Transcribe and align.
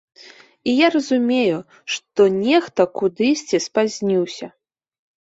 І 0.71 0.73
я 0.75 0.87
разумею, 0.95 1.57
што 1.95 2.21
нехта 2.45 2.81
кудысьці 3.01 3.57
спазніўся. 3.65 4.47